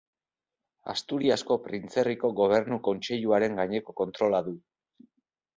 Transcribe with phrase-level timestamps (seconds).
[0.93, 4.57] Asturiasko Printzerriko Gobernu Kontseiluaren gaineko kontrola du.